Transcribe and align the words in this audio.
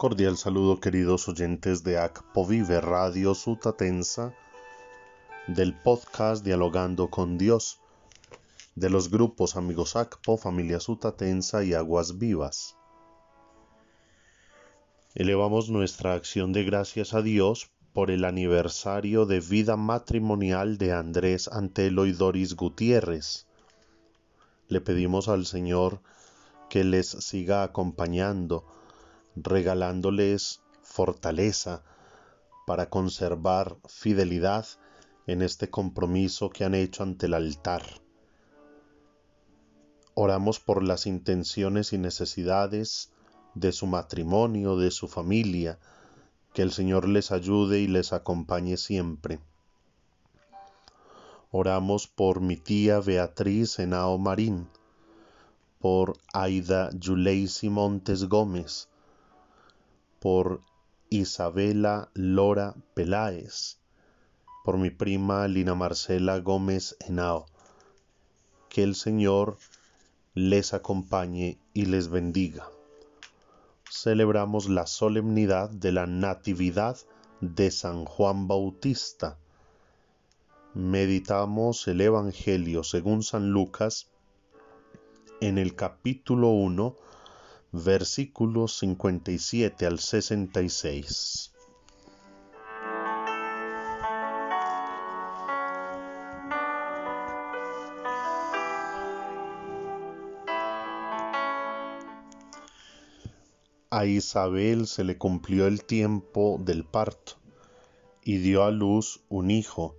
Cordial 0.00 0.38
saludo 0.38 0.80
queridos 0.80 1.28
oyentes 1.28 1.84
de 1.84 1.98
ACPO 1.98 2.46
Vive 2.46 2.80
Radio 2.80 3.34
Sutatensa, 3.34 4.34
del 5.46 5.74
podcast 5.78 6.42
Dialogando 6.42 7.10
con 7.10 7.36
Dios, 7.36 7.82
de 8.76 8.88
los 8.88 9.10
grupos 9.10 9.56
Amigos 9.56 9.96
ACPO, 9.96 10.38
Familia 10.38 10.80
Sutatensa 10.80 11.64
y 11.64 11.74
Aguas 11.74 12.16
Vivas. 12.16 12.78
Elevamos 15.14 15.68
nuestra 15.68 16.14
acción 16.14 16.54
de 16.54 16.64
gracias 16.64 17.12
a 17.12 17.20
Dios 17.20 17.70
por 17.92 18.10
el 18.10 18.24
aniversario 18.24 19.26
de 19.26 19.40
vida 19.40 19.76
matrimonial 19.76 20.78
de 20.78 20.94
Andrés 20.94 21.46
Antelo 21.46 22.06
y 22.06 22.12
Doris 22.12 22.56
Gutiérrez. 22.56 23.46
Le 24.66 24.80
pedimos 24.80 25.28
al 25.28 25.44
Señor 25.44 26.00
que 26.70 26.84
les 26.84 27.06
siga 27.06 27.64
acompañando, 27.64 28.64
regalándoles 29.36 30.62
fortaleza 30.82 31.82
para 32.66 32.90
conservar 32.90 33.76
fidelidad 33.88 34.66
en 35.26 35.42
este 35.42 35.70
compromiso 35.70 36.50
que 36.50 36.64
han 36.64 36.74
hecho 36.74 37.02
ante 37.02 37.26
el 37.26 37.34
altar. 37.34 37.82
Oramos 40.14 40.60
por 40.60 40.82
las 40.82 41.06
intenciones 41.06 41.92
y 41.92 41.98
necesidades 41.98 43.12
de 43.54 43.72
su 43.72 43.86
matrimonio, 43.86 44.76
de 44.76 44.90
su 44.90 45.08
familia, 45.08 45.78
que 46.52 46.62
el 46.62 46.72
Señor 46.72 47.08
les 47.08 47.30
ayude 47.30 47.80
y 47.80 47.86
les 47.86 48.12
acompañe 48.12 48.76
siempre. 48.76 49.40
Oramos 51.52 52.06
por 52.06 52.40
mi 52.40 52.56
tía 52.56 53.00
Beatriz 53.00 53.78
Henao 53.78 54.18
Marín, 54.18 54.68
por 55.80 56.18
Aida 56.32 56.90
Yuleisi 56.92 57.70
Montes 57.70 58.24
Gómez, 58.24 58.89
por 60.20 60.60
Isabela 61.08 62.10
Lora 62.14 62.76
Peláez, 62.94 63.78
por 64.64 64.76
mi 64.76 64.90
prima 64.90 65.48
Lina 65.48 65.74
Marcela 65.74 66.38
Gómez 66.38 66.94
Henao. 67.00 67.46
Que 68.68 68.82
el 68.82 68.94
Señor 68.94 69.56
les 70.34 70.74
acompañe 70.74 71.58
y 71.72 71.86
les 71.86 72.08
bendiga. 72.08 72.68
Celebramos 73.90 74.68
la 74.68 74.86
solemnidad 74.86 75.70
de 75.70 75.90
la 75.90 76.06
Natividad 76.06 76.98
de 77.40 77.70
San 77.70 78.04
Juan 78.04 78.46
Bautista. 78.46 79.38
Meditamos 80.74 81.88
el 81.88 82.02
Evangelio 82.02 82.84
según 82.84 83.22
San 83.22 83.50
Lucas 83.50 84.06
en 85.40 85.56
el 85.56 85.74
capítulo 85.74 86.50
1 86.50 86.94
versículos 87.72 88.78
57 88.78 89.86
al 89.86 89.98
66. 90.00 91.52
A 103.92 104.06
Isabel 104.06 104.86
se 104.86 105.04
le 105.04 105.18
cumplió 105.18 105.66
el 105.66 105.84
tiempo 105.84 106.60
del 106.60 106.84
parto 106.84 107.34
y 108.22 108.38
dio 108.38 108.64
a 108.64 108.70
luz 108.70 109.20
un 109.28 109.50
hijo. 109.50 109.96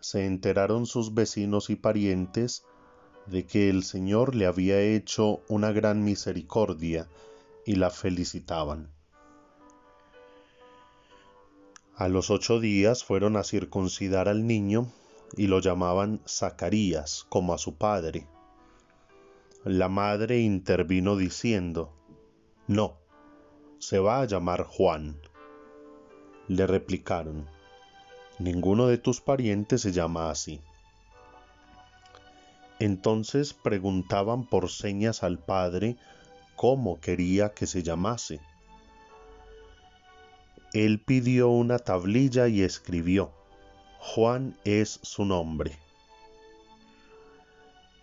Se 0.00 0.24
enteraron 0.24 0.86
sus 0.86 1.14
vecinos 1.14 1.70
y 1.70 1.76
parientes 1.76 2.64
de 3.30 3.44
que 3.44 3.68
el 3.68 3.82
Señor 3.84 4.34
le 4.34 4.46
había 4.46 4.80
hecho 4.80 5.40
una 5.48 5.72
gran 5.72 6.02
misericordia 6.04 7.08
y 7.66 7.76
la 7.76 7.90
felicitaban. 7.90 8.90
A 11.96 12.08
los 12.08 12.30
ocho 12.30 12.60
días 12.60 13.04
fueron 13.04 13.36
a 13.36 13.44
circuncidar 13.44 14.28
al 14.28 14.46
niño 14.46 14.90
y 15.36 15.48
lo 15.48 15.60
llamaban 15.60 16.20
Zacarías, 16.26 17.26
como 17.28 17.52
a 17.52 17.58
su 17.58 17.74
padre. 17.74 18.26
La 19.64 19.88
madre 19.88 20.38
intervino 20.38 21.16
diciendo, 21.16 21.92
No, 22.66 22.96
se 23.78 23.98
va 23.98 24.20
a 24.20 24.24
llamar 24.24 24.64
Juan. 24.64 25.20
Le 26.46 26.66
replicaron, 26.66 27.46
Ninguno 28.38 28.86
de 28.86 28.98
tus 28.98 29.20
parientes 29.20 29.82
se 29.82 29.92
llama 29.92 30.30
así. 30.30 30.60
Entonces 32.80 33.54
preguntaban 33.54 34.46
por 34.46 34.70
señas 34.70 35.22
al 35.22 35.38
padre 35.38 35.96
cómo 36.54 37.00
quería 37.00 37.50
que 37.50 37.66
se 37.66 37.82
llamase. 37.82 38.40
Él 40.72 41.00
pidió 41.00 41.48
una 41.48 41.78
tablilla 41.78 42.46
y 42.46 42.62
escribió, 42.62 43.32
Juan 43.98 44.56
es 44.64 45.00
su 45.02 45.24
nombre. 45.24 45.76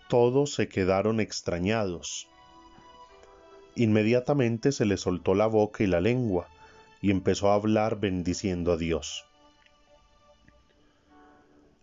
Todos 0.08 0.54
se 0.54 0.68
quedaron 0.68 1.20
extrañados. 1.20 2.28
Inmediatamente 3.76 4.72
se 4.72 4.84
le 4.84 4.98
soltó 4.98 5.34
la 5.34 5.46
boca 5.46 5.84
y 5.84 5.86
la 5.86 6.00
lengua, 6.00 6.48
y 7.00 7.10
empezó 7.10 7.50
a 7.50 7.54
hablar 7.54 7.98
bendiciendo 7.98 8.72
a 8.72 8.76
Dios. 8.76 9.24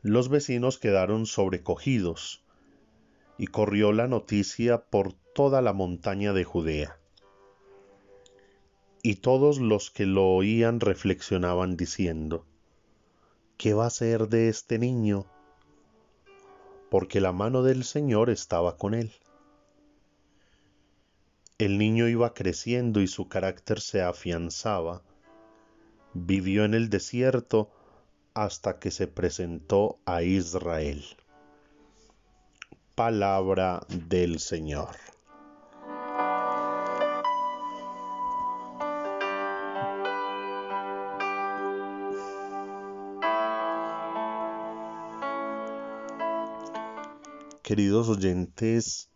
Los 0.02 0.30
vecinos 0.30 0.78
quedaron 0.78 1.26
sobrecogidos 1.26 2.43
y 3.38 3.48
corrió 3.48 3.92
la 3.92 4.08
noticia 4.08 4.86
por 4.86 5.14
toda 5.34 5.62
la 5.62 5.74
montaña 5.74 6.34
de 6.34 6.44
Judea. 6.44 7.00
Y 9.02 9.16
todos 9.16 9.60
los 9.60 9.92
que 9.92 10.06
lo 10.06 10.28
oían 10.28 10.80
reflexionaban 10.80 11.76
diciendo, 11.76 12.46
¿qué 13.58 13.74
va 13.74 13.88
a 13.88 13.90
ser 13.90 14.30
de 14.30 14.50
este 14.50 14.80
niño? 14.80 15.26
Porque 16.90 17.20
la 17.20 17.34
mano 17.34 17.64
del 17.64 17.84
Señor 17.84 18.30
estaba 18.30 18.78
con 18.78 18.94
él. 18.94 19.12
El 21.58 21.78
niño 21.78 22.08
iba 22.08 22.34
creciendo 22.34 23.02
y 23.02 23.08
su 23.08 23.28
carácter 23.28 23.80
se 23.80 24.02
afianzaba. 24.02 25.02
Vivió 26.14 26.64
en 26.66 26.74
el 26.74 26.90
desierto 26.90 27.72
hasta 28.34 28.80
que 28.80 28.92
se 28.92 29.08
presentó 29.08 30.00
a 30.06 30.24
Israel. 30.24 31.04
Palabra 32.96 33.82
del 33.90 34.38
Señor. 34.40 34.96
Queridos 47.64 48.10
oyentes, 48.10 49.10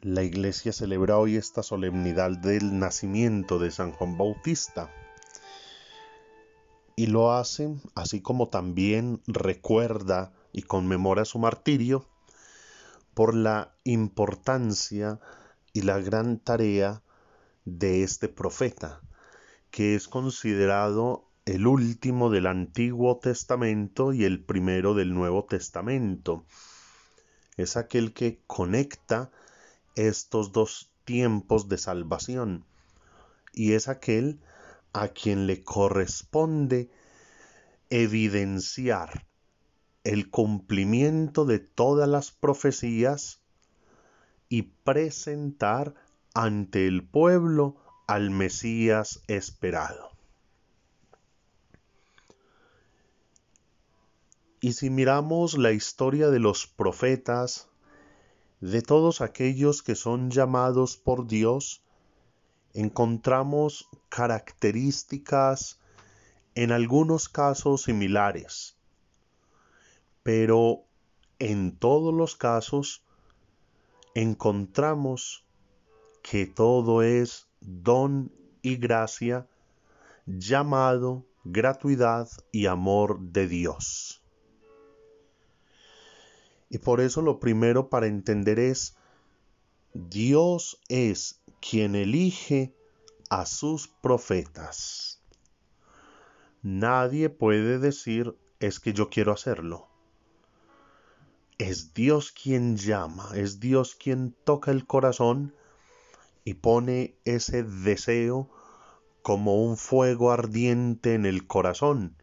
la 0.00 0.22
iglesia 0.22 0.72
celebra 0.72 1.18
hoy 1.18 1.36
esta 1.36 1.62
solemnidad 1.62 2.30
del 2.30 2.78
nacimiento 2.78 3.58
de 3.58 3.70
San 3.70 3.92
Juan 3.92 4.16
Bautista. 4.16 4.90
Y 6.96 7.08
lo 7.08 7.30
hace 7.32 7.76
así 7.94 8.22
como 8.22 8.48
también 8.48 9.20
recuerda 9.26 10.32
y 10.54 10.62
conmemora 10.62 11.26
su 11.26 11.38
martirio 11.38 12.06
por 13.18 13.34
la 13.34 13.74
importancia 13.82 15.18
y 15.72 15.82
la 15.82 15.98
gran 15.98 16.38
tarea 16.38 17.02
de 17.64 18.04
este 18.04 18.28
profeta, 18.28 19.00
que 19.72 19.96
es 19.96 20.06
considerado 20.06 21.28
el 21.44 21.66
último 21.66 22.30
del 22.30 22.46
Antiguo 22.46 23.18
Testamento 23.18 24.12
y 24.12 24.24
el 24.24 24.44
primero 24.44 24.94
del 24.94 25.14
Nuevo 25.14 25.46
Testamento. 25.46 26.44
Es 27.56 27.76
aquel 27.76 28.12
que 28.12 28.40
conecta 28.46 29.32
estos 29.96 30.52
dos 30.52 30.92
tiempos 31.04 31.68
de 31.68 31.78
salvación 31.78 32.66
y 33.52 33.72
es 33.72 33.88
aquel 33.88 34.38
a 34.92 35.08
quien 35.08 35.48
le 35.48 35.64
corresponde 35.64 36.88
evidenciar 37.90 39.27
el 40.04 40.30
cumplimiento 40.30 41.44
de 41.44 41.58
todas 41.58 42.08
las 42.08 42.30
profecías 42.30 43.40
y 44.48 44.62
presentar 44.62 45.94
ante 46.34 46.86
el 46.86 47.06
pueblo 47.06 47.76
al 48.06 48.30
Mesías 48.30 49.22
esperado. 49.26 50.10
Y 54.60 54.72
si 54.72 54.90
miramos 54.90 55.58
la 55.58 55.72
historia 55.72 56.30
de 56.30 56.40
los 56.40 56.66
profetas, 56.66 57.68
de 58.60 58.82
todos 58.82 59.20
aquellos 59.20 59.82
que 59.82 59.94
son 59.94 60.30
llamados 60.30 60.96
por 60.96 61.26
Dios, 61.26 61.82
encontramos 62.72 63.88
características 64.08 65.78
en 66.54 66.72
algunos 66.72 67.28
casos 67.28 67.82
similares 67.82 68.77
pero 70.28 70.84
en 71.38 71.74
todos 71.78 72.12
los 72.12 72.36
casos 72.36 73.02
encontramos 74.14 75.46
que 76.20 76.44
todo 76.44 77.02
es 77.02 77.48
don 77.62 78.30
y 78.60 78.76
gracia, 78.76 79.48
llamado, 80.26 81.24
gratuidad 81.44 82.28
y 82.52 82.66
amor 82.66 83.20
de 83.20 83.48
Dios. 83.48 84.22
Y 86.68 86.76
por 86.76 87.00
eso 87.00 87.22
lo 87.22 87.40
primero 87.40 87.88
para 87.88 88.06
entender 88.06 88.58
es, 88.58 88.98
Dios 89.94 90.78
es 90.90 91.40
quien 91.62 91.94
elige 91.94 92.74
a 93.30 93.46
sus 93.46 93.88
profetas. 93.88 95.22
Nadie 96.60 97.30
puede 97.30 97.78
decir 97.78 98.36
es 98.60 98.78
que 98.78 98.92
yo 98.92 99.08
quiero 99.08 99.32
hacerlo. 99.32 99.88
Es 101.58 101.92
Dios 101.92 102.30
quien 102.30 102.76
llama, 102.76 103.30
es 103.34 103.58
Dios 103.58 103.96
quien 103.96 104.32
toca 104.44 104.70
el 104.70 104.86
corazón 104.86 105.56
y 106.44 106.54
pone 106.54 107.16
ese 107.24 107.64
deseo 107.64 108.48
como 109.22 109.64
un 109.64 109.76
fuego 109.76 110.30
ardiente 110.30 111.14
en 111.14 111.26
el 111.26 111.48
corazón 111.48 112.16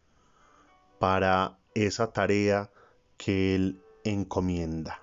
para 0.98 1.58
esa 1.74 2.12
tarea 2.12 2.70
que 3.18 3.54
Él 3.54 3.82
encomienda. 4.04 5.02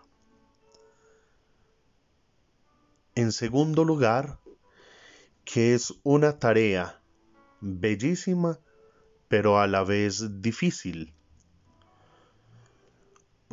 En 3.13 3.31
segundo 3.31 3.86
lugar, 3.86 4.39
que 5.45 5.75
es 5.75 5.94
una 6.01 6.39
tarea 6.39 7.00
bellísima, 7.62 8.59
pero 9.27 9.59
a 9.59 9.68
la 9.68 9.83
vez 9.83 10.41
difícil. 10.41 11.13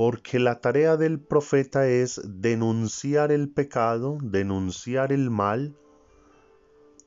Porque 0.00 0.38
la 0.38 0.62
tarea 0.62 0.96
del 0.96 1.20
profeta 1.20 1.86
es 1.86 2.22
denunciar 2.24 3.30
el 3.32 3.50
pecado, 3.50 4.16
denunciar 4.22 5.12
el 5.12 5.28
mal 5.28 5.76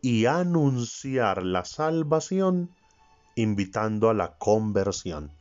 y 0.03 0.27
anunciar 0.27 1.41
la 1.41 1.65
salvación 1.65 2.69
invitando 3.33 4.11
a 4.11 4.13
la 4.13 4.37
conversión. 4.37 5.31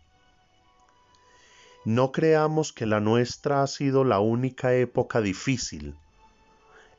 No 1.84 2.10
creamos 2.10 2.72
que 2.72 2.87
la 2.87 3.00
nuestra 3.00 3.62
ha 3.62 3.66
sido 3.66 4.04
la 4.04 4.19
única 4.19 4.72
época 4.72 5.20
difícil. 5.20 5.94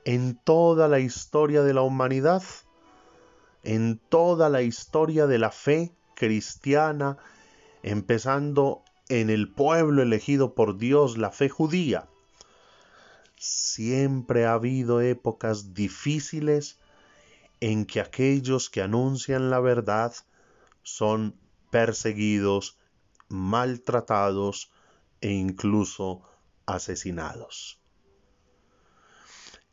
En 0.05 0.35
toda 0.35 0.87
la 0.87 0.99
historia 0.99 1.63
de 1.63 1.73
la 1.73 1.81
humanidad, 1.81 2.43
en 3.63 3.97
toda 3.97 4.49
la 4.49 4.61
historia 4.61 5.25
de 5.25 5.39
la 5.39 5.49
fe 5.49 5.95
cristiana, 6.13 7.17
empezando 7.81 8.83
en 9.09 9.29
el 9.29 9.51
pueblo 9.51 10.01
elegido 10.01 10.55
por 10.55 10.77
Dios, 10.77 11.17
la 11.17 11.31
fe 11.31 11.49
judía, 11.49 12.07
siempre 13.37 14.45
ha 14.45 14.53
habido 14.53 15.01
épocas 15.01 15.73
difíciles 15.73 16.79
en 17.59 17.85
que 17.85 17.99
aquellos 17.99 18.69
que 18.69 18.81
anuncian 18.81 19.49
la 19.49 19.59
verdad 19.59 20.13
son 20.81 21.35
perseguidos, 21.69 22.77
maltratados 23.27 24.71
e 25.21 25.31
incluso 25.31 26.21
asesinados. 26.65 27.79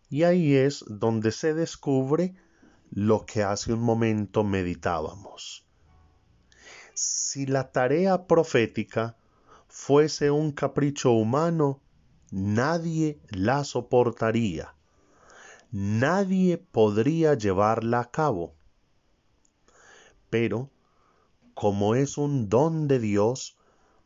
Y 0.08 0.24
ahí 0.24 0.54
es 0.54 0.84
donde 0.88 1.30
se 1.30 1.54
descubre 1.54 2.34
lo 2.90 3.24
que 3.26 3.44
hace 3.44 3.72
un 3.72 3.80
momento 3.80 4.42
meditábamos. 4.42 5.64
Si 6.94 7.46
la 7.46 7.70
tarea 7.70 8.26
profética 8.26 9.16
fuese 9.70 10.32
un 10.32 10.50
capricho 10.50 11.12
humano, 11.12 11.80
nadie 12.32 13.20
la 13.30 13.62
soportaría, 13.62 14.74
nadie 15.70 16.58
podría 16.58 17.34
llevarla 17.34 18.00
a 18.00 18.10
cabo. 18.10 18.52
Pero, 20.28 20.70
como 21.54 21.94
es 21.94 22.18
un 22.18 22.48
don 22.48 22.88
de 22.88 22.98
Dios, 22.98 23.56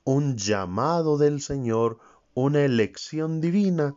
un 0.04 0.36
llamado 0.36 1.16
del 1.16 1.40
Señor, 1.40 1.98
una 2.34 2.60
elección 2.60 3.40
divina, 3.40 3.96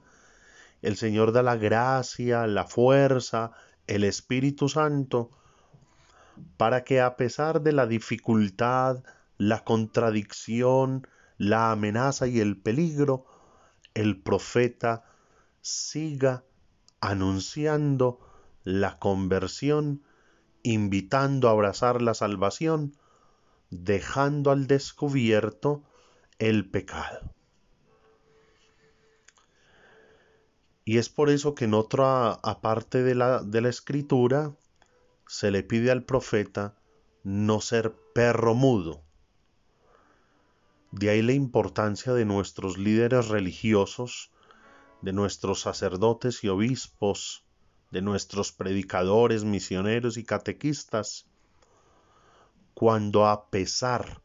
el 0.82 0.96
Señor 0.96 1.34
da 1.34 1.44
la 1.44 1.58
gracia, 1.58 2.48
la 2.48 2.64
fuerza, 2.64 3.52
el 3.88 4.06
Espíritu 4.06 4.70
Santo, 4.70 5.32
para 6.56 6.86
que 6.86 7.02
a 7.02 7.18
pesar 7.18 7.62
de 7.62 7.74
la 7.74 7.88
dificultad, 7.88 9.04
la 9.38 9.66
contradicción, 9.66 11.06
la 11.38 11.72
amenaza 11.72 12.28
y 12.28 12.40
el 12.40 12.58
peligro, 12.58 13.26
el 13.94 14.22
profeta 14.22 15.06
siga 15.62 16.44
anunciando 17.00 18.20
la 18.64 19.00
conversión, 19.00 20.04
invitando 20.64 21.48
a 21.48 21.52
abrazar 21.52 22.02
la 22.02 22.14
salvación, 22.14 22.98
dejando 23.70 24.52
al 24.52 24.68
descubierto 24.68 25.84
el 26.40 26.70
pecado. 26.70 27.34
Y 30.86 31.00
es 31.00 31.10
por 31.10 31.30
eso 31.30 31.54
que 31.54 31.66
en 31.66 31.74
otra 31.74 32.32
aparte 32.32 33.04
de 33.04 33.14
la, 33.14 33.42
de 33.44 33.60
la 33.62 33.70
escritura 33.70 34.56
se 35.28 35.52
le 35.52 35.64
pide 35.64 35.92
al 35.92 36.04
profeta 36.04 36.76
no 37.24 37.60
ser 37.60 37.94
perro 38.14 38.54
mudo. 38.54 39.07
De 40.92 41.10
ahí 41.10 41.22
la 41.22 41.34
importancia 41.34 42.14
de 42.14 42.26
nuestros 42.26 42.78
líderes 42.78 43.28
religiosos, 43.28 44.32
de 45.02 45.14
nuestros 45.14 45.62
sacerdotes 45.62 46.44
y 46.44 46.48
obispos, 46.48 47.44
de 47.92 48.02
nuestros 48.02 48.52
predicadores, 48.52 49.44
misioneros 49.44 50.18
y 50.18 50.24
catequistas, 50.24 51.28
cuando 52.74 53.26
a 53.26 53.50
pesar 53.50 54.22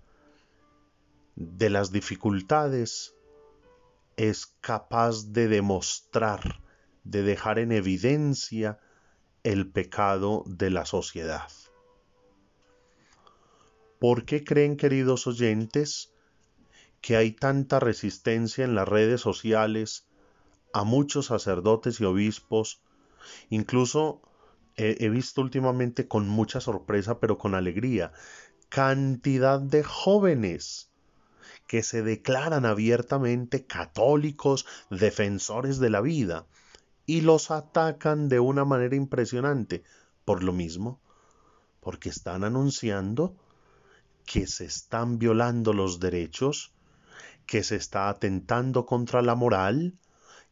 de 1.36 1.70
las 1.70 1.90
dificultades 1.90 3.14
es 4.16 4.46
capaz 4.60 5.32
de 5.32 5.48
demostrar, 5.48 6.60
de 7.04 7.22
dejar 7.22 7.58
en 7.58 7.72
evidencia 7.72 8.78
el 9.42 9.70
pecado 9.70 10.44
de 10.46 10.70
la 10.70 10.84
sociedad. 10.84 11.50
¿Por 13.98 14.24
qué 14.24 14.44
creen, 14.44 14.76
queridos 14.76 15.26
oyentes, 15.26 16.11
que 17.02 17.16
hay 17.16 17.32
tanta 17.32 17.80
resistencia 17.80 18.64
en 18.64 18.74
las 18.74 18.88
redes 18.88 19.20
sociales 19.20 20.06
a 20.72 20.84
muchos 20.84 21.26
sacerdotes 21.26 22.00
y 22.00 22.04
obispos? 22.04 22.80
Incluso 23.50 24.22
he, 24.76 25.08
visto 25.10 25.42
últimamente 25.42 26.08
con 26.08 26.28
mucha 26.28 26.60
sorpresa, 26.60 27.18
pero 27.18 27.36
con 27.36 27.54
alegría, 27.54 28.12
cantidad 28.68 29.60
de 29.60 29.82
jóvenes 29.82 30.88
que 31.66 31.82
se 31.82 32.02
declaran 32.02 32.64
abiertamente 32.64 33.66
católicos, 33.66 34.64
defensores 34.90 35.78
de 35.78 35.90
la 35.90 36.00
vida, 36.00 36.46
y 37.04 37.22
los 37.22 37.50
atacan 37.50 38.28
de 38.28 38.40
una 38.40 38.64
manera 38.64 38.94
impresionante. 38.94 39.82
Por 40.24 40.44
lo 40.44 40.52
mismo, 40.52 41.00
porque 41.80 42.10
están 42.10 42.44
anunciando 42.44 43.34
que 44.24 44.46
se 44.46 44.64
están 44.64 45.18
violando 45.18 45.72
los 45.72 45.98
derechos, 45.98 46.72
que 47.46 47.62
se 47.62 47.76
está 47.76 48.08
atentando 48.08 48.86
contra 48.86 49.22
la 49.22 49.34
moral, 49.34 49.94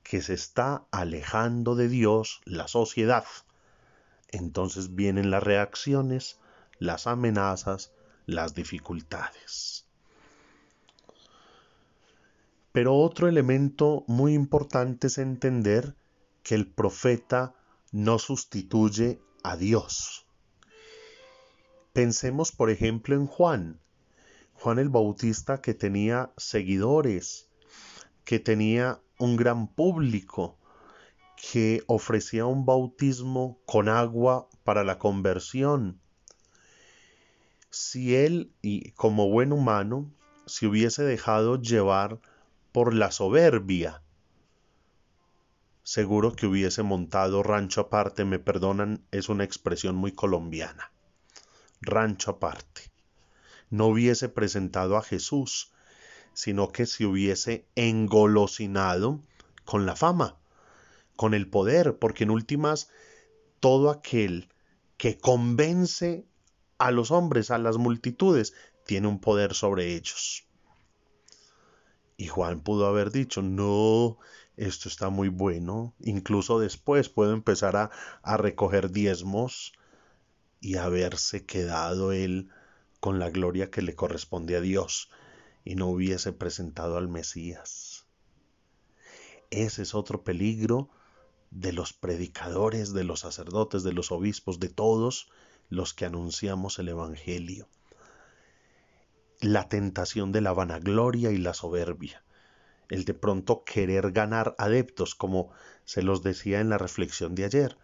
que 0.03 0.23
se 0.23 0.35
está 0.35 0.85
alejando 0.91 1.75
de 1.75 1.89
Dios 1.89 2.41
la 2.45 2.69
sociedad. 2.69 3.25
Entonces 4.29 4.95
vienen 4.95 5.31
las 5.31 5.43
reacciones, 5.43 6.39
las 6.79 7.07
amenazas, 7.07 7.93
las 8.27 8.55
dificultades. 8.55 9.87
Pero 12.73 12.97
otro 12.97 13.29
elemento 13.29 14.05
muy 14.07 14.35
importante 14.35 15.09
es 15.09 15.19
entender 15.19 15.97
que 16.43 16.55
el 16.55 16.69
profeta 16.69 17.55
no 17.91 18.19
sustituye 18.19 19.21
a 19.43 19.57
Dios. 19.57 20.27
Pensemos, 21.93 22.53
por 22.53 22.71
ejemplo, 22.71 23.17
en 23.17 23.27
Juan. 23.27 23.81
Juan 24.61 24.79
el 24.79 24.91
Bautista 24.91 25.63
que 25.63 25.73
tenía 25.73 26.33
seguidores, 26.37 27.49
que 28.25 28.39
tenía 28.39 29.01
un 29.19 29.37
gran 29.37 29.69
público, 29.69 30.59
que 31.51 31.83
ofrecía 31.87 32.45
un 32.45 32.67
bautismo 32.67 33.59
con 33.65 33.89
agua 33.89 34.49
para 34.63 34.85
la 34.85 34.99
conversión, 34.99 35.99
si 37.71 38.15
él, 38.15 38.53
y 38.61 38.91
como 38.91 39.31
buen 39.31 39.55
humano, 39.55 40.13
se 40.45 40.67
hubiese 40.67 41.05
dejado 41.05 41.59
llevar 41.59 42.21
por 42.71 42.93
la 42.93 43.13
soberbia, 43.13 44.03
seguro 45.83 46.33
que 46.33 46.47
hubiese 46.47 46.83
montado 46.83 47.43
rancho 47.43 47.81
aparte, 47.81 48.27
me 48.27 48.39
perdonan, 48.39 49.07
es 49.11 49.31
una 49.31 49.45
expresión 49.45 49.97
muy 49.97 50.13
colombiana. 50.13 50.93
Rancho 51.81 52.33
aparte. 52.33 52.90
No 53.71 53.87
hubiese 53.87 54.29
presentado 54.29 54.97
a 54.97 55.03
Jesús, 55.03 55.73
sino 56.33 56.69
que 56.69 56.87
se 56.87 57.07
hubiese 57.07 57.67
engolosinado 57.75 59.21
con 59.65 59.87
la 59.87 59.97
fama, 59.97 60.37
con 61.17 61.35
el 61.35 61.49
poder, 61.49 61.99
porque 61.99 62.25
en 62.25 62.31
últimas 62.31 62.89
todo 63.61 63.91
aquel 63.91 64.49
que 64.97 65.19
convence 65.19 66.27
a 66.79 66.91
los 66.91 67.11
hombres, 67.11 67.51
a 67.51 67.59
las 67.59 67.77
multitudes, 67.77 68.55
tiene 68.87 69.07
un 69.07 69.21
poder 69.21 69.55
sobre 69.55 69.95
ellos. 69.95 70.45
Y 72.17 72.27
Juan 72.27 72.61
pudo 72.61 72.87
haber 72.87 73.11
dicho, 73.11 73.43
no, 73.43 74.19
esto 74.57 74.89
está 74.89 75.09
muy 75.09 75.29
bueno, 75.29 75.95
incluso 76.01 76.59
después 76.59 77.09
puedo 77.09 77.33
empezar 77.33 77.77
a, 77.77 77.91
a 78.23 78.37
recoger 78.37 78.91
diezmos 78.91 79.73
y 80.61 80.77
haberse 80.77 81.47
quedado 81.47 82.13
él 82.13 82.51
con 83.01 83.19
la 83.19 83.31
gloria 83.31 83.71
que 83.71 83.83
le 83.83 83.97
corresponde 83.97 84.57
a 84.57 84.61
Dios 84.61 85.11
y 85.65 85.75
no 85.75 85.89
hubiese 85.89 86.33
presentado 86.33 86.97
al 86.97 87.09
Mesías. 87.09 88.07
Ese 89.51 89.83
es 89.83 89.95
otro 89.95 90.23
peligro 90.23 90.91
de 91.51 91.73
los 91.73 91.93
predicadores, 91.93 92.93
de 92.93 93.05
los 93.05 93.21
sacerdotes, 93.21 93.83
de 93.83 93.93
los 93.93 94.13
obispos, 94.13 94.61
de 94.61 94.69
todos 94.69 95.29
los 95.69 95.95
que 95.95 96.05
anunciamos 96.05 96.79
el 96.79 96.89
Evangelio. 96.89 97.69
La 99.41 99.69
tentación 99.69 100.33
de 100.33 100.43
la 100.43 100.53
vanagloria 100.53 101.33
y 101.33 101.39
la 101.39 101.55
soberbia, 101.55 102.23
el 102.89 103.05
de 103.05 103.15
pronto 103.15 103.65
querer 103.65 104.13
ganar 104.13 104.55
adeptos, 104.59 105.15
como 105.15 105.51
se 105.85 106.03
los 106.03 106.23
decía 106.23 106.61
en 106.61 106.69
la 106.69 106.79
reflexión 106.79 107.35
de 107.35 107.45
ayer. 107.45 107.79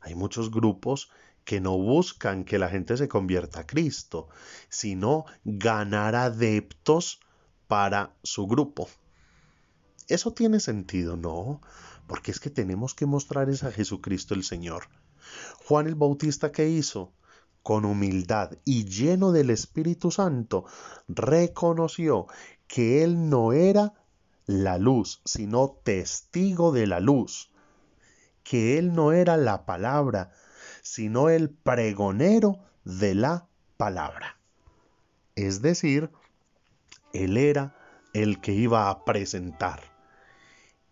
Hay 0.00 0.14
muchos 0.14 0.50
grupos 0.50 1.10
que 1.48 1.62
no 1.62 1.78
buscan 1.78 2.44
que 2.44 2.58
la 2.58 2.68
gente 2.68 2.98
se 2.98 3.08
convierta 3.08 3.60
a 3.60 3.66
Cristo, 3.66 4.28
sino 4.68 5.24
ganar 5.46 6.14
adeptos 6.14 7.20
para 7.66 8.14
su 8.22 8.46
grupo. 8.46 8.86
¿Eso 10.08 10.34
tiene 10.34 10.60
sentido? 10.60 11.16
No, 11.16 11.62
porque 12.06 12.32
es 12.32 12.38
que 12.38 12.50
tenemos 12.50 12.92
que 12.92 13.06
mostrarles 13.06 13.64
a 13.64 13.72
Jesucristo 13.72 14.34
el 14.34 14.44
Señor. 14.44 14.90
Juan 15.64 15.86
el 15.86 15.94
Bautista, 15.94 16.52
¿qué 16.52 16.68
hizo? 16.68 17.14
Con 17.62 17.86
humildad 17.86 18.58
y 18.66 18.84
lleno 18.84 19.32
del 19.32 19.48
Espíritu 19.48 20.10
Santo, 20.10 20.66
reconoció 21.08 22.26
que 22.66 23.02
él 23.02 23.30
no 23.30 23.54
era 23.54 23.94
la 24.44 24.76
luz, 24.76 25.22
sino 25.24 25.80
testigo 25.82 26.72
de 26.72 26.86
la 26.86 27.00
luz, 27.00 27.50
que 28.44 28.76
él 28.76 28.92
no 28.94 29.12
era 29.12 29.38
la 29.38 29.64
palabra, 29.64 30.30
sino 30.88 31.28
el 31.28 31.50
pregonero 31.50 32.60
de 32.82 33.14
la 33.14 33.46
palabra. 33.76 34.38
Es 35.34 35.60
decir, 35.60 36.10
él 37.12 37.36
era 37.36 37.76
el 38.14 38.40
que 38.40 38.54
iba 38.54 38.88
a 38.88 39.04
presentar. 39.04 39.82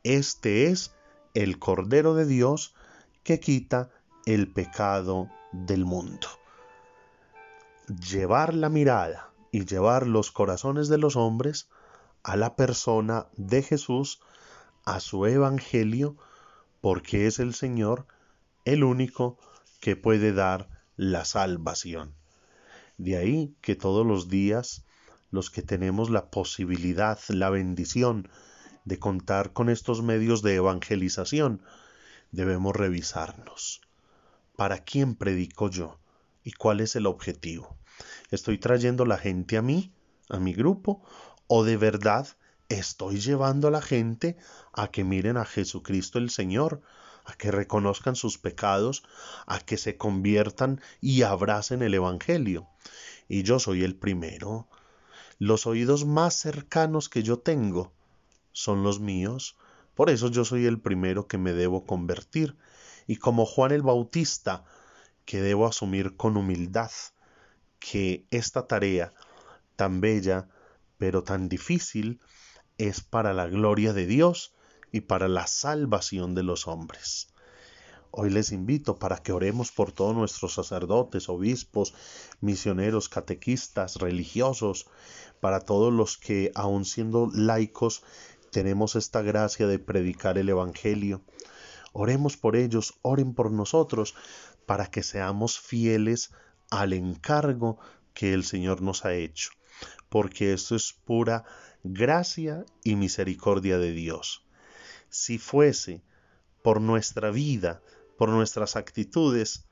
Este 0.02 0.66
es 0.66 0.94
el 1.32 1.58
Cordero 1.58 2.14
de 2.14 2.26
Dios 2.26 2.74
que 3.22 3.40
quita 3.40 3.88
el 4.26 4.52
pecado 4.52 5.30
del 5.52 5.86
mundo. 5.86 6.28
Llevar 7.88 8.52
la 8.52 8.68
mirada 8.68 9.30
y 9.50 9.64
llevar 9.64 10.06
los 10.06 10.30
corazones 10.30 10.88
de 10.88 10.98
los 10.98 11.16
hombres 11.16 11.70
a 12.22 12.36
la 12.36 12.54
persona 12.54 13.28
de 13.38 13.62
Jesús, 13.62 14.20
a 14.84 15.00
su 15.00 15.24
evangelio, 15.24 16.16
porque 16.82 17.26
es 17.26 17.38
el 17.38 17.54
Señor 17.54 18.06
el 18.66 18.84
único 18.84 19.38
que 19.80 19.96
puede 19.96 20.32
dar 20.32 20.68
la 20.96 21.24
salvación. 21.24 22.14
De 22.98 23.16
ahí 23.16 23.54
que 23.60 23.76
todos 23.76 24.06
los 24.06 24.28
días 24.28 24.86
los 25.30 25.50
que 25.50 25.62
tenemos 25.62 26.10
la 26.10 26.30
posibilidad, 26.30 27.18
la 27.28 27.50
bendición 27.50 28.28
de 28.84 28.98
contar 28.98 29.52
con 29.52 29.68
estos 29.68 30.02
medios 30.02 30.42
de 30.42 30.54
evangelización, 30.54 31.62
debemos 32.30 32.74
revisarnos. 32.74 33.80
¿Para 34.56 34.78
quién 34.78 35.14
predico 35.14 35.68
yo? 35.68 35.98
¿Y 36.42 36.52
cuál 36.52 36.80
es 36.80 36.96
el 36.96 37.06
objetivo? 37.06 37.76
¿Estoy 38.30 38.58
trayendo 38.58 39.04
la 39.04 39.18
gente 39.18 39.56
a 39.56 39.62
mí, 39.62 39.92
a 40.30 40.38
mi 40.38 40.54
grupo? 40.54 41.02
¿O 41.48 41.64
de 41.64 41.76
verdad 41.76 42.28
estoy 42.68 43.20
llevando 43.20 43.68
a 43.68 43.70
la 43.70 43.82
gente 43.82 44.36
a 44.72 44.88
que 44.88 45.04
miren 45.04 45.36
a 45.36 45.44
Jesucristo 45.44 46.18
el 46.18 46.30
Señor, 46.30 46.82
a 47.26 47.34
que 47.34 47.50
reconozcan 47.50 48.14
sus 48.14 48.38
pecados, 48.38 49.02
a 49.46 49.58
que 49.58 49.76
se 49.76 49.96
conviertan 49.96 50.80
y 51.00 51.22
abracen 51.22 51.82
el 51.82 51.94
Evangelio. 51.94 52.68
Y 53.28 53.42
yo 53.42 53.58
soy 53.58 53.82
el 53.82 53.96
primero. 53.96 54.68
Los 55.38 55.66
oídos 55.66 56.06
más 56.06 56.34
cercanos 56.36 57.08
que 57.08 57.24
yo 57.24 57.40
tengo 57.40 57.92
son 58.52 58.84
los 58.84 59.00
míos. 59.00 59.56
Por 59.94 60.08
eso 60.08 60.30
yo 60.30 60.44
soy 60.44 60.66
el 60.66 60.80
primero 60.80 61.26
que 61.26 61.36
me 61.36 61.52
debo 61.52 61.84
convertir. 61.84 62.56
Y 63.08 63.16
como 63.16 63.44
Juan 63.44 63.72
el 63.72 63.82
Bautista, 63.82 64.64
que 65.24 65.42
debo 65.42 65.66
asumir 65.66 66.16
con 66.16 66.36
humildad 66.36 66.92
que 67.80 68.24
esta 68.30 68.68
tarea 68.68 69.12
tan 69.74 70.00
bella, 70.00 70.48
pero 70.96 71.24
tan 71.24 71.48
difícil, 71.48 72.20
es 72.78 73.00
para 73.00 73.34
la 73.34 73.46
gloria 73.46 73.92
de 73.92 74.06
Dios 74.06 74.55
y 74.92 75.02
para 75.02 75.28
la 75.28 75.46
salvación 75.46 76.34
de 76.34 76.42
los 76.42 76.66
hombres. 76.66 77.28
Hoy 78.18 78.30
les 78.30 78.50
invito 78.52 78.98
para 78.98 79.18
que 79.18 79.32
oremos 79.32 79.72
por 79.72 79.92
todos 79.92 80.16
nuestros 80.16 80.54
sacerdotes, 80.54 81.28
obispos, 81.28 81.92
misioneros, 82.40 83.10
catequistas, 83.10 83.96
religiosos, 83.96 84.86
para 85.40 85.60
todos 85.60 85.92
los 85.92 86.16
que, 86.16 86.50
aun 86.54 86.86
siendo 86.86 87.28
laicos, 87.34 88.02
tenemos 88.50 88.96
esta 88.96 89.20
gracia 89.20 89.66
de 89.66 89.78
predicar 89.78 90.38
el 90.38 90.48
Evangelio. 90.48 91.20
Oremos 91.92 92.38
por 92.38 92.56
ellos, 92.56 92.94
oren 93.02 93.34
por 93.34 93.52
nosotros, 93.52 94.14
para 94.64 94.86
que 94.86 95.02
seamos 95.02 95.60
fieles 95.60 96.32
al 96.70 96.94
encargo 96.94 97.78
que 98.14 98.32
el 98.32 98.44
Señor 98.44 98.80
nos 98.80 99.04
ha 99.04 99.12
hecho, 99.12 99.50
porque 100.08 100.54
esto 100.54 100.74
es 100.74 100.94
pura 100.94 101.44
gracia 101.84 102.64
y 102.82 102.96
misericordia 102.96 103.76
de 103.76 103.92
Dios 103.92 104.45
si 105.16 105.38
fuese 105.38 106.02
por 106.62 106.80
nuestra 106.80 107.30
vida, 107.30 107.80
por 108.18 108.28
nuestras 108.28 108.76
actitudes, 108.76 109.64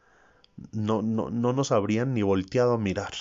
no, 0.72 1.02
no, 1.02 1.28
no 1.28 1.52
nos 1.52 1.70
habrían 1.70 2.14
ni 2.14 2.22
volteado 2.22 2.72
a 2.72 2.78
mirar. 2.78 3.12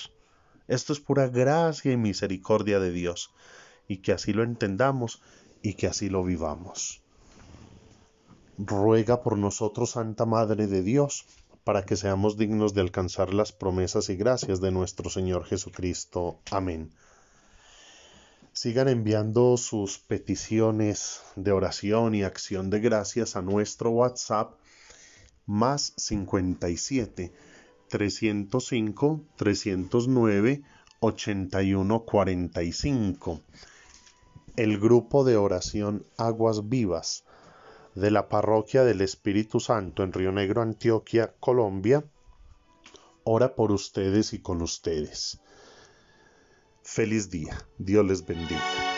Esto 0.66 0.94
es 0.94 1.00
pura 1.00 1.28
gracia 1.28 1.92
y 1.92 1.98
misericordia 1.98 2.80
de 2.80 2.92
Dios, 2.92 3.30
y 3.88 3.98
que 3.98 4.12
así 4.12 4.32
lo 4.32 4.42
entendamos 4.42 5.20
y 5.60 5.74
que 5.74 5.86
así 5.86 6.08
lo 6.08 6.24
vivamos. 6.24 7.02
Ruega 8.56 9.22
por 9.22 9.36
nosotros, 9.36 9.90
Santa 9.90 10.24
Madre 10.24 10.66
de 10.66 10.82
Dios, 10.82 11.26
para 11.62 11.84
que 11.84 11.96
seamos 11.96 12.38
dignos 12.38 12.72
de 12.72 12.80
alcanzar 12.80 13.34
las 13.34 13.52
promesas 13.52 14.08
y 14.08 14.16
gracias 14.16 14.62
de 14.62 14.70
nuestro 14.70 15.10
Señor 15.10 15.44
Jesucristo. 15.44 16.38
Amén. 16.50 16.90
Sigan 18.54 18.86
enviando 18.86 19.56
sus 19.56 19.98
peticiones 19.98 21.22
de 21.34 21.50
oración 21.50 22.14
y 22.14 22.22
acción 22.22 22.70
de 22.70 22.78
gracias 22.78 23.34
a 23.34 23.42
nuestro 23.42 23.90
WhatsApp 23.90 24.54
más 25.44 25.92
57 25.96 27.32
305 27.88 29.20
309 29.34 30.62
8145. 31.00 33.40
El 34.54 34.78
grupo 34.78 35.24
de 35.24 35.36
oración 35.36 36.06
Aguas 36.16 36.68
Vivas 36.68 37.24
de 37.96 38.12
la 38.12 38.28
Parroquia 38.28 38.84
del 38.84 39.00
Espíritu 39.00 39.58
Santo 39.58 40.04
en 40.04 40.12
Río 40.12 40.30
Negro, 40.30 40.62
Antioquia, 40.62 41.34
Colombia, 41.40 42.04
ora 43.24 43.56
por 43.56 43.72
ustedes 43.72 44.32
y 44.32 44.38
con 44.38 44.62
ustedes. 44.62 45.40
Feliz 46.84 47.30
día. 47.30 47.66
Dios 47.78 48.04
les 48.04 48.24
bendiga. 48.24 48.93